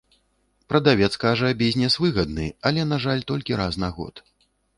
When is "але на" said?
2.71-3.01